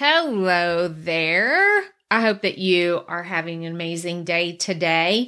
[0.00, 1.82] Hello there.
[2.08, 5.26] I hope that you are having an amazing day today.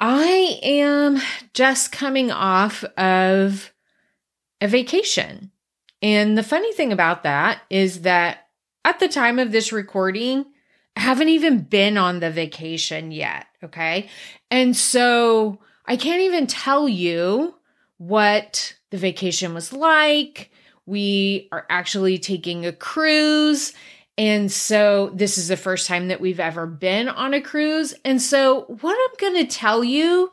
[0.00, 1.18] I am
[1.52, 3.70] just coming off of
[4.62, 5.50] a vacation.
[6.00, 8.46] And the funny thing about that is that
[8.82, 10.46] at the time of this recording,
[10.96, 13.44] I haven't even been on the vacation yet.
[13.62, 14.08] Okay.
[14.50, 17.56] And so I can't even tell you
[17.98, 20.50] what the vacation was like.
[20.86, 23.74] We are actually taking a cruise
[24.18, 27.94] and so this is the first time that we've ever been on a cruise.
[28.04, 30.28] And so what I'm going to tell you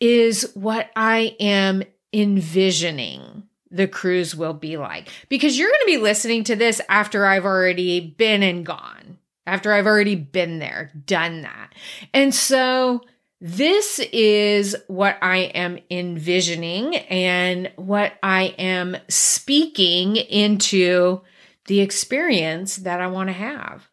[0.00, 1.82] is what I am
[2.14, 5.10] envisioning the cruise will be like.
[5.28, 9.74] Because you're going to be listening to this after I've already been and gone, after
[9.74, 11.74] I've already been there, done that.
[12.14, 13.02] And so
[13.38, 21.20] this is what I am envisioning and what I am speaking into
[21.66, 23.88] the experience that I want to have.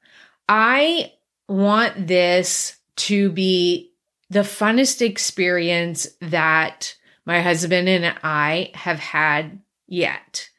[0.47, 1.13] I
[1.47, 3.91] want this to be
[4.29, 6.95] the funnest experience that
[7.25, 10.49] my husband and I have had yet.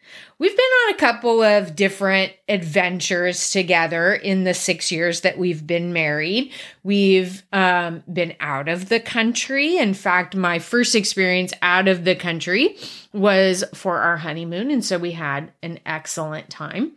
[0.41, 5.67] We've been on a couple of different adventures together in the six years that we've
[5.67, 6.53] been married.
[6.85, 9.79] We've um, been out of the country.
[9.79, 12.77] In fact, my first experience out of the country
[13.13, 14.71] was for our honeymoon.
[14.71, 16.93] And so we had an excellent time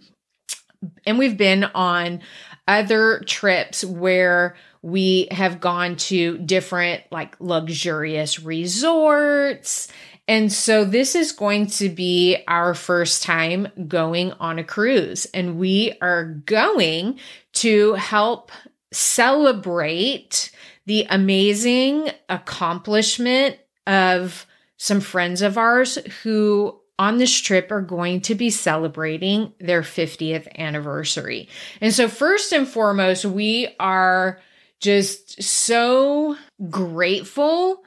[1.06, 2.22] and we've been on
[2.68, 9.92] other trips where we have gone to different like luxurious resorts.
[10.28, 15.58] And so this is going to be our first time going on a cruise and
[15.58, 17.20] we are going
[17.54, 18.52] to help
[18.94, 20.52] celebrate
[20.86, 24.46] the amazing accomplishment of
[24.78, 30.48] some friends of ours who on this trip are going to be celebrating their 50th
[30.58, 31.50] anniversary.
[31.82, 34.40] And so, first and foremost, we are
[34.80, 36.36] just so
[36.70, 37.84] grateful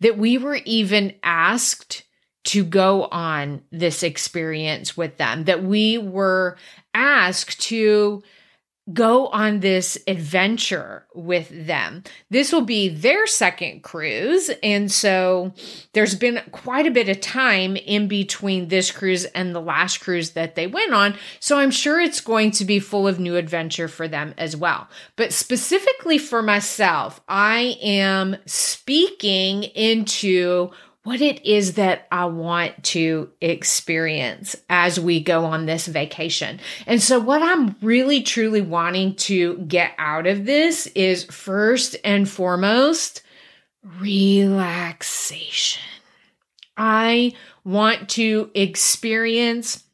[0.00, 2.04] that we were even asked
[2.44, 6.56] to go on this experience with them, that we were
[6.92, 8.22] asked to
[8.92, 12.02] go on this adventure with them.
[12.28, 14.50] This will be their second cruise.
[14.62, 15.54] And so
[15.94, 20.32] there's been quite a bit of time in between this cruise and the last cruise
[20.32, 21.16] that they went on.
[21.40, 24.88] So I'm sure it's going to be full of new adventure for them as well.
[25.16, 30.72] But specifically for myself, I am speaking into
[31.04, 36.58] what it is that I want to experience as we go on this vacation.
[36.86, 42.28] And so, what I'm really truly wanting to get out of this is first and
[42.28, 43.22] foremost,
[44.00, 45.82] relaxation.
[46.76, 47.34] I
[47.64, 49.84] want to experience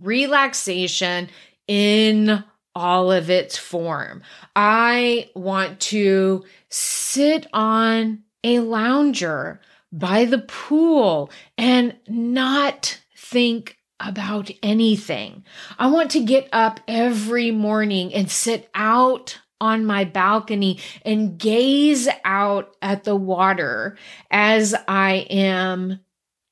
[0.00, 1.28] relaxation
[1.68, 2.42] in
[2.74, 4.22] all of its form.
[4.56, 9.60] I want to sit on a lounger
[9.94, 15.44] by the pool and not think about anything.
[15.78, 22.08] I want to get up every morning and sit out on my balcony and gaze
[22.24, 23.96] out at the water
[24.32, 26.00] as I am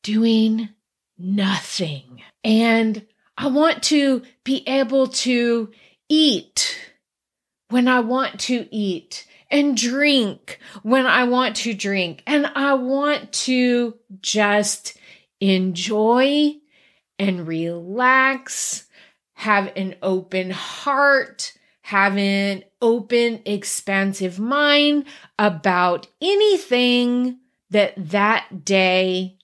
[0.04, 0.69] doing
[1.19, 2.22] nothing.
[2.44, 3.04] And
[3.36, 5.72] I want to be able to
[6.08, 6.78] eat
[7.70, 12.22] when I want to eat and drink when I want to drink.
[12.26, 14.96] And I want to just
[15.40, 16.54] enjoy
[17.18, 18.87] and relax,
[19.34, 21.52] have an open heart,
[21.82, 25.04] have an open, expansive mind
[25.38, 27.38] about anything
[27.70, 29.37] that that day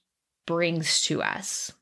[0.46, 1.72] brings to us.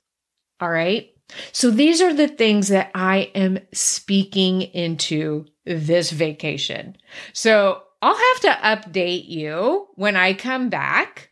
[0.61, 1.11] All right.
[1.53, 6.97] So these are the things that I am speaking into this vacation.
[7.33, 11.31] So I'll have to update you when I come back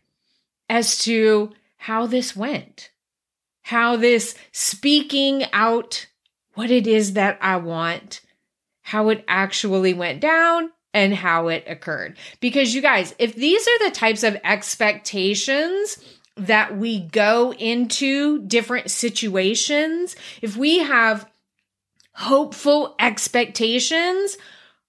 [0.68, 2.90] as to how this went,
[3.62, 6.06] how this speaking out
[6.54, 8.20] what it is that I want,
[8.82, 12.16] how it actually went down, and how it occurred.
[12.40, 15.98] Because you guys, if these are the types of expectations
[16.36, 21.28] that we go into different situations, if we have
[22.12, 24.36] hopeful expectations,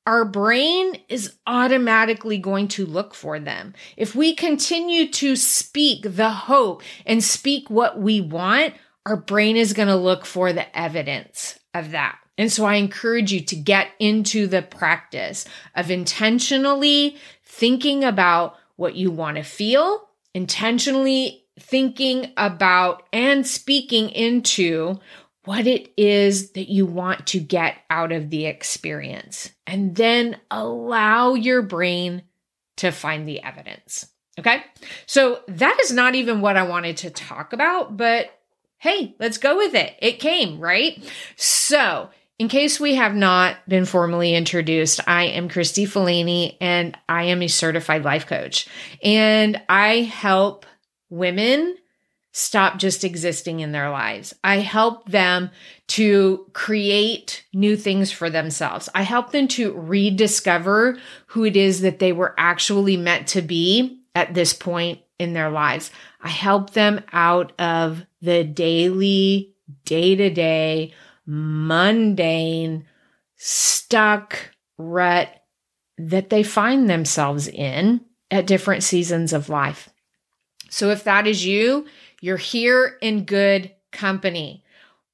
[0.06, 3.74] our brain is automatically going to look for them.
[3.98, 8.76] If we continue to speak the hope and speak what we want,
[9.06, 12.18] our brain is going to look for the evidence of that.
[12.38, 18.96] And so I encourage you to get into the practice of intentionally thinking about what
[18.96, 25.00] you want to feel, intentionally thinking about and speaking into
[25.46, 31.34] what it is that you want to get out of the experience, and then allow
[31.34, 32.24] your brain
[32.78, 34.08] to find the evidence.
[34.38, 34.64] Okay.
[35.06, 38.30] So that is not even what I wanted to talk about, but
[38.78, 39.96] hey, let's go with it.
[40.00, 41.02] It came, right?
[41.36, 47.24] So, in case we have not been formally introduced, I am Kristi Falany and I
[47.24, 48.68] am a certified life coach.
[49.02, 50.66] And I help
[51.10, 51.78] women
[52.38, 54.36] stop just existing in their lives.
[54.44, 55.52] I help them
[55.88, 58.90] to create new things for themselves.
[58.94, 60.98] I help them to rediscover
[61.28, 65.50] who it is that they were actually meant to be at this point in their
[65.50, 65.92] lives.
[66.20, 69.56] I help them out of the daily,
[69.86, 70.94] day to day,
[71.26, 72.86] mundane,
[73.38, 75.30] stuck rut
[75.98, 79.88] that they find themselves in at different seasons of life.
[80.70, 81.86] So if that is you,
[82.22, 84.64] you're here in good company.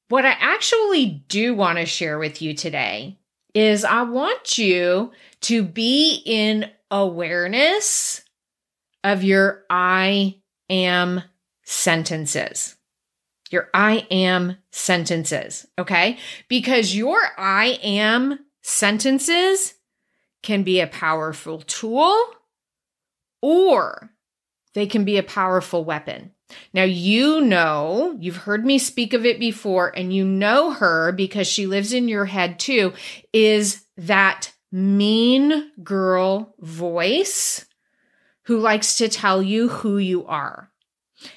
[0.09, 3.17] What I actually do want to share with you today
[3.53, 5.11] is I want you
[5.41, 8.21] to be in awareness
[9.03, 10.37] of your I
[10.69, 11.23] am
[11.63, 12.75] sentences.
[13.49, 16.17] Your I am sentences, okay?
[16.47, 19.73] Because your I am sentences
[20.43, 22.15] can be a powerful tool
[23.41, 24.11] or
[24.73, 26.31] they can be a powerful weapon.
[26.73, 31.47] Now, you know, you've heard me speak of it before, and you know her because
[31.47, 32.93] she lives in your head too,
[33.33, 37.65] is that mean girl voice
[38.43, 40.71] who likes to tell you who you are.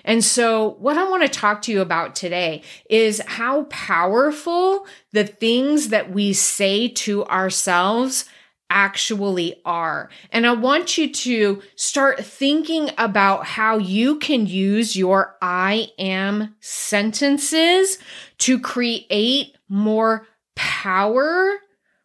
[0.05, 5.27] And so, what I want to talk to you about today is how powerful the
[5.27, 8.25] things that we say to ourselves
[8.71, 10.11] actually are.
[10.31, 16.57] And I want you to start thinking about how you can use your I am
[16.61, 17.99] sentences
[18.39, 20.27] to create more
[20.57, 21.59] power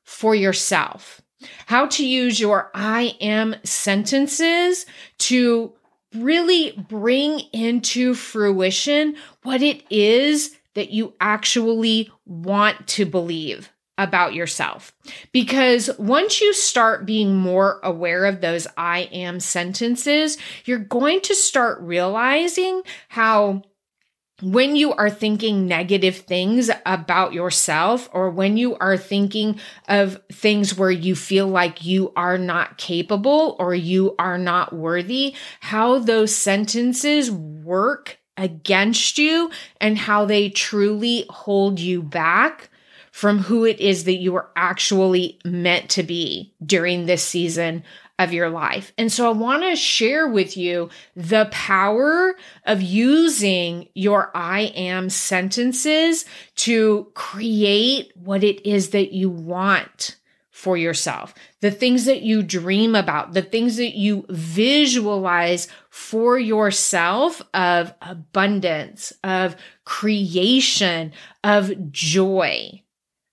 [0.04, 1.22] for yourself.
[1.68, 4.86] How to use your I am sentences
[5.20, 5.74] to
[6.14, 14.94] really bring into fruition what it is that you actually want to believe about yourself.
[15.32, 21.36] Because once you start being more aware of those I am sentences, you're going to
[21.36, 23.64] start realizing how
[24.42, 29.60] when you are thinking negative things about yourself, or when you are thinking
[29.90, 35.36] of things where you feel like you are not capable or you are not worthy,
[35.60, 39.52] how those sentences work against you
[39.82, 42.70] and how they truly hold you back
[43.20, 47.84] from who it is that you are actually meant to be during this season
[48.18, 48.94] of your life.
[48.98, 52.34] And so I want to share with you the power
[52.64, 56.24] of using your I am sentences
[56.60, 60.16] to create what it is that you want
[60.50, 67.42] for yourself, the things that you dream about, the things that you visualize for yourself
[67.54, 71.12] of abundance, of creation,
[71.44, 72.82] of joy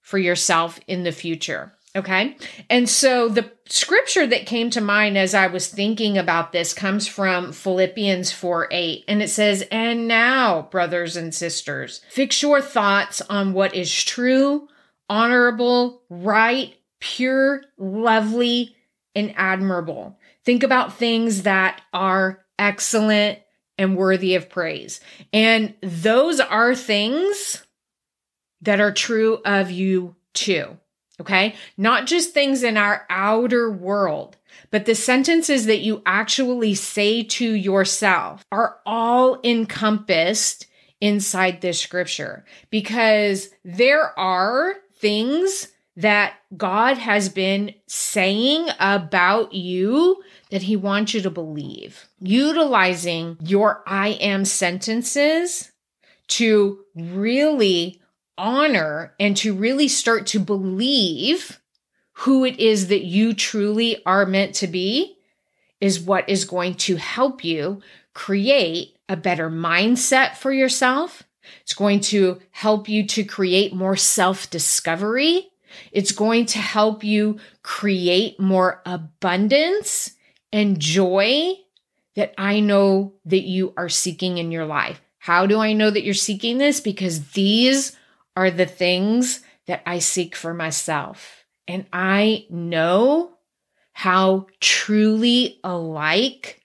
[0.06, 1.72] for yourself in the future.
[1.96, 2.36] Okay.
[2.70, 7.08] And so the scripture that came to mind as I was thinking about this comes
[7.08, 9.04] from Philippians 4 8.
[9.08, 14.68] And it says, And now, brothers and sisters, fix your thoughts on what is true,
[15.10, 18.76] honorable, right, pure, lovely,
[19.16, 20.20] and admirable.
[20.44, 23.40] Think about things that are excellent
[23.76, 25.00] and worthy of praise.
[25.32, 27.65] And those are things
[28.62, 30.78] that are true of you too.
[31.20, 31.54] Okay.
[31.76, 34.36] Not just things in our outer world,
[34.70, 40.66] but the sentences that you actually say to yourself are all encompassed
[41.00, 50.62] inside this scripture because there are things that God has been saying about you that
[50.62, 52.06] he wants you to believe.
[52.20, 55.72] Utilizing your I am sentences
[56.28, 58.00] to really
[58.38, 61.61] honor and to really start to believe
[62.21, 65.16] who it is that you truly are meant to be
[65.81, 67.81] is what is going to help you
[68.14, 71.23] create a better mindset for yourself,
[71.62, 75.49] It's going to help you to create more self discovery.
[75.93, 80.12] It's going to help you create more abundance
[80.52, 81.52] and joy
[82.16, 85.00] that I know that you are seeking in your life.
[85.19, 86.81] How do I know that you're seeking this?
[86.81, 87.97] Because these
[88.37, 91.45] are the things that I seek for myself.
[91.66, 93.33] And I know
[93.93, 96.62] how truly alike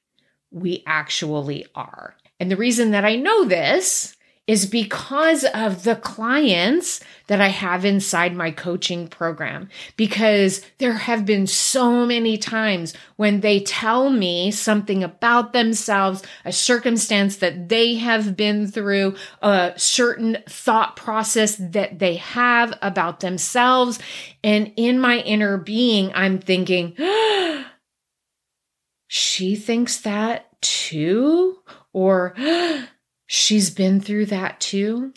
[0.52, 2.16] we actually are.
[2.40, 4.16] And the reason that I know this
[4.52, 9.70] is because of the clients that I have inside my coaching program.
[9.96, 16.52] Because there have been so many times when they tell me something about themselves, a
[16.52, 24.00] circumstance that they have been through, a certain thought process that they have about themselves.
[24.44, 26.98] And in my inner being, I'm thinking,
[29.08, 31.60] she thinks that too?
[31.94, 32.88] Or, oh,
[33.34, 35.14] she's been through that too.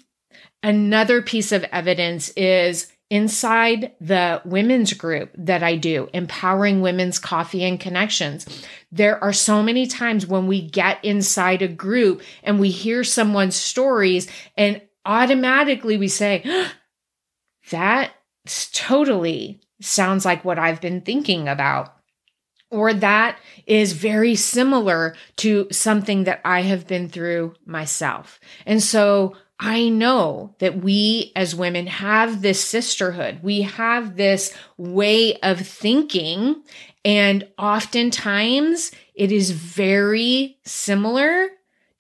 [0.63, 7.65] Another piece of evidence is inside the women's group that I do, Empowering Women's Coffee
[7.65, 8.47] and Connections.
[8.93, 13.57] There are so many times when we get inside a group and we hear someone's
[13.57, 16.69] stories and automatically we say,
[17.73, 18.13] that
[18.73, 21.94] totally sounds like what I've been thinking about
[22.75, 28.41] or that is very similar to something that I have been through myself.
[28.67, 33.39] And so I know that we as women have this sisterhood.
[33.45, 36.65] We have this way of thinking.
[37.05, 41.51] And oftentimes it is very similar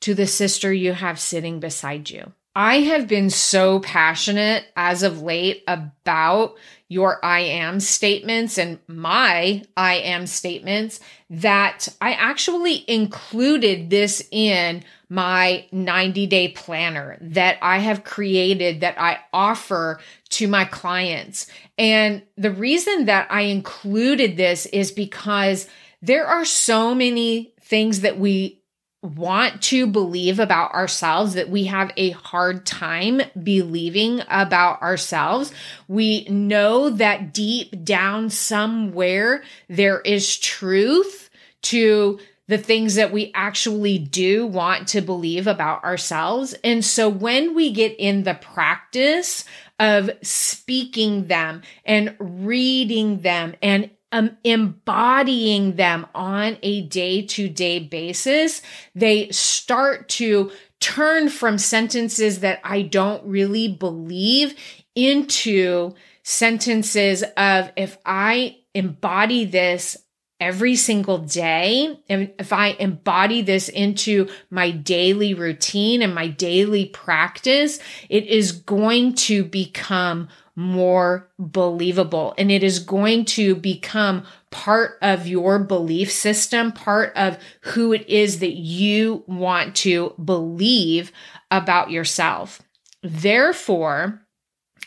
[0.00, 2.32] to the sister you have sitting beside you.
[2.56, 6.54] I have been so passionate as of late about
[6.88, 14.84] your I am statements and my I am statements that I actually included this in
[15.08, 21.48] my 90 day planner that I have created that I offer to my clients.
[21.76, 25.68] And the reason that I included this is because
[26.02, 28.60] there are so many things that we
[29.04, 35.52] want to believe about ourselves that we have a hard time believing about ourselves.
[35.88, 41.28] We know that deep down somewhere there is truth
[41.62, 46.54] to the things that we actually do want to believe about ourselves.
[46.64, 49.44] And so when we get in the practice
[49.78, 57.80] of speaking them and reading them and um, embodying them on a day to day
[57.80, 58.62] basis,
[58.94, 64.54] they start to turn from sentences that I don't really believe
[64.94, 69.96] into sentences of if I embody this
[70.44, 76.84] every single day, and if I embody this into my daily routine and my daily
[76.84, 77.78] practice,
[78.10, 85.26] it is going to become more believable and it is going to become part of
[85.26, 91.10] your belief system, part of who it is that you want to believe
[91.50, 92.60] about yourself.
[93.02, 94.20] Therefore,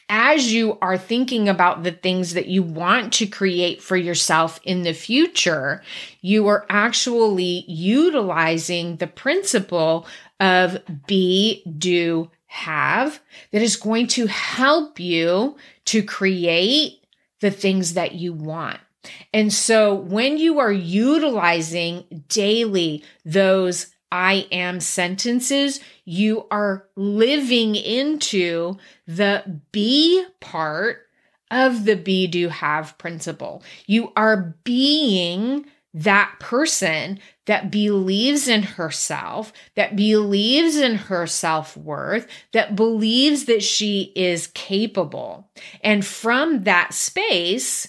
[0.09, 4.83] as you are thinking about the things that you want to create for yourself in
[4.83, 5.83] the future,
[6.21, 10.07] you are actually utilizing the principle
[10.39, 13.19] of be, do, have
[13.51, 17.03] that is going to help you to create
[17.41, 18.79] the things that you want.
[19.33, 28.77] And so when you are utilizing daily those I am sentences, you are living into
[29.05, 31.07] the be part
[31.51, 33.63] of the be do have principle.
[33.85, 42.27] You are being that person that believes in herself, that believes in her self worth,
[42.51, 45.49] that believes that she is capable.
[45.81, 47.87] And from that space,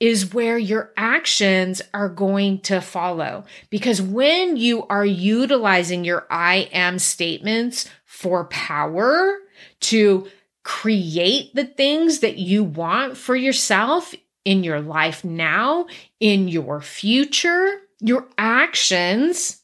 [0.00, 3.44] is where your actions are going to follow.
[3.68, 9.36] Because when you are utilizing your I am statements for power
[9.80, 10.26] to
[10.64, 14.14] create the things that you want for yourself
[14.44, 15.86] in your life now,
[16.18, 19.60] in your future, your actions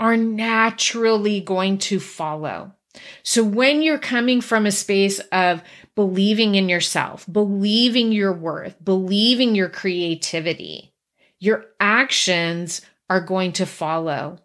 [0.00, 2.72] are naturally going to follow.
[3.22, 5.62] So when you're coming from a space of
[5.94, 10.92] believing in yourself, believing your worth, believing your creativity,
[11.38, 14.38] your actions are going to follow.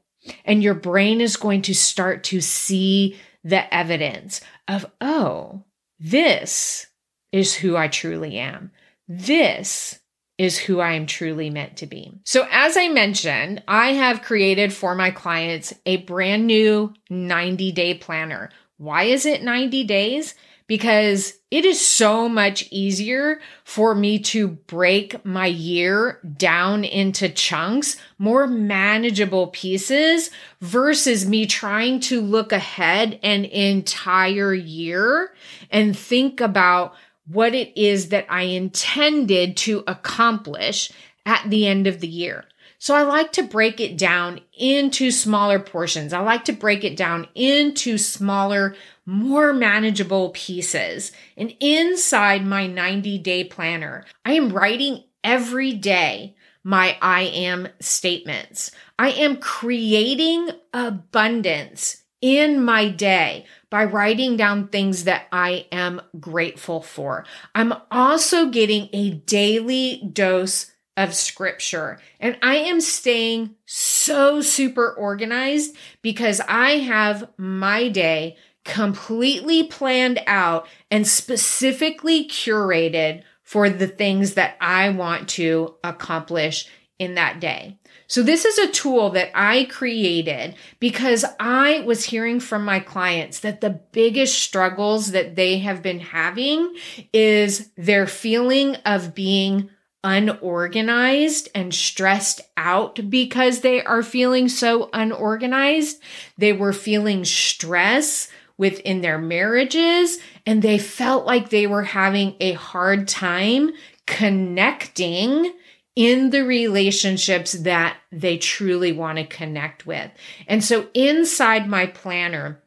[0.44, 5.63] And your brain is going to start to see the evidence of, oh,
[6.00, 6.88] this
[7.32, 8.72] is who I truly am.
[9.08, 10.00] This
[10.38, 12.13] is who I am truly meant to be.
[12.24, 17.96] So, as I mentioned, I have created for my clients a brand new 90 day
[17.96, 20.36] planner Why is it 90 days?
[20.67, 27.96] Because it is so much easier for me to break my year down into chunks,
[28.17, 30.29] more manageable pieces
[30.60, 35.34] versus me trying to look ahead an entire year
[35.72, 36.96] and think about
[37.28, 40.92] what it is that I intended to accomplish
[41.26, 42.46] at the end of the year.
[42.80, 46.14] So I like to break it down into smaller portions.
[46.14, 51.12] I like to break it down into smaller, more manageable pieces.
[51.36, 58.72] And inside my 90 day planner, I am writing every day my I am statements.
[59.00, 66.82] I am creating abundance in my day by writing down things that I am grateful
[66.82, 67.26] for.
[67.54, 72.00] I'm also getting a daily dose of scripture.
[72.20, 80.68] And I am staying so super organized because I have my day completely planned out
[80.92, 86.68] and specifically curated for the things that I want to accomplish
[87.00, 87.77] in that day.
[88.08, 93.39] So this is a tool that I created because I was hearing from my clients
[93.42, 96.75] that the biggest struggles that they have been having
[97.13, 99.70] is their feeling of being
[100.04, 106.01] unorganized and stressed out because they are feeling so unorganized.
[106.38, 112.54] They were feeling stress within their marriages and they felt like they were having a
[112.54, 113.72] hard time
[114.06, 115.54] connecting
[115.98, 120.12] in the relationships that they truly want to connect with.
[120.46, 122.62] And so inside my planner,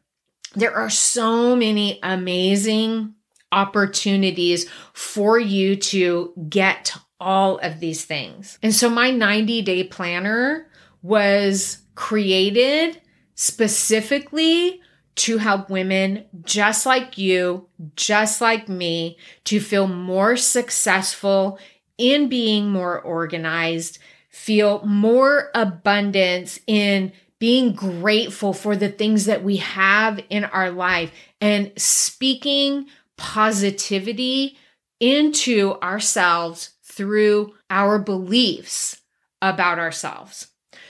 [0.53, 3.15] there are so many amazing
[3.53, 8.59] opportunities for you to get all of these things.
[8.61, 10.67] And so my 90 day planner
[11.01, 13.01] was created
[13.35, 14.81] specifically
[15.15, 21.57] to help women just like you, just like me, to feel more successful
[22.01, 29.57] in being more organized, feel more abundance in being grateful for the things that we
[29.57, 32.85] have in our life and speaking
[33.17, 34.57] positivity
[34.99, 39.01] into ourselves through our beliefs
[39.41, 40.47] about ourselves.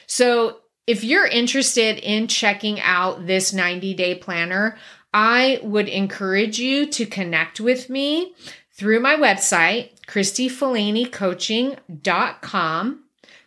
[0.07, 4.77] So, if you're interested in checking out this 90 day planner,
[5.13, 8.33] I would encourage you to connect with me
[8.73, 13.03] through my website, KristiFalanyCoaching.com.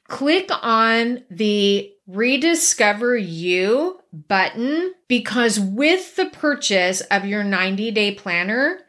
[0.08, 8.80] Click on the Rediscover You button because with the purchase of your 90 day planner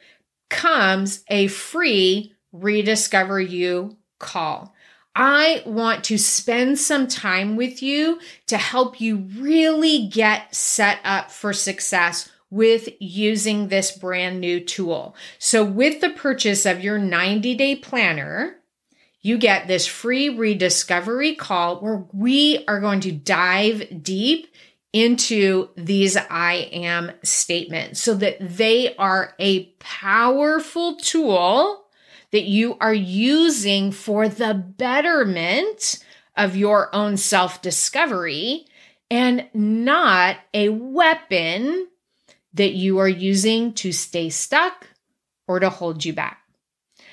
[0.50, 4.74] comes a free rediscover you call.
[5.14, 11.32] I want to spend some time with you to help you really get set up
[11.32, 15.14] for success with using this brand new tool.
[15.38, 18.56] So, with the purchase of your 90 day planner,
[19.22, 24.48] you get this free rediscovery call where we are going to dive deep
[24.94, 31.84] into these I am statements so that they are a powerful tool
[32.32, 36.00] that you are using for the betterment
[36.38, 38.66] of your own self discovery
[39.12, 41.88] and not a weapon
[42.56, 44.88] that you are using to stay stuck
[45.48, 46.40] or to hold you back.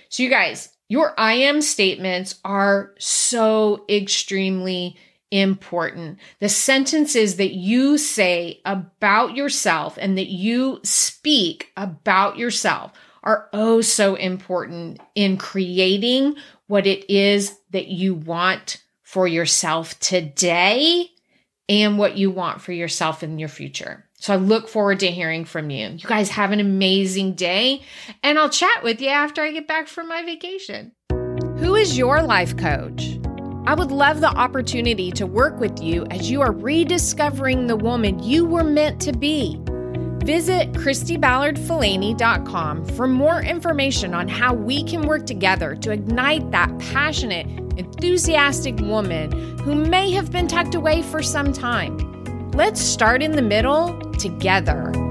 [0.09, 4.97] So, you guys, your I am statements are so extremely
[5.31, 6.19] important.
[6.41, 13.81] The sentences that you say about yourself and that you speak about yourself are oh
[13.81, 21.09] so important in creating what it is that you want for yourself today
[21.69, 24.05] and what you want for yourself in your future.
[24.23, 25.89] So I look forward to hearing from you.
[25.89, 27.83] You guys have an amazing day,
[28.23, 30.93] and I'll chat with you after I get back from my vacation.
[31.59, 33.19] Who is your life coach?
[33.67, 38.23] I would love the opportunity to work with you as you are rediscovering the woman
[38.23, 39.59] you were meant to be.
[40.25, 47.49] Visit KristiBallardFalany.com for more information on how we can work together to ignite that passionate,
[47.77, 51.99] enthusiastic woman who may have been tucked away for some time.
[52.53, 55.02] Let's start in the middle together.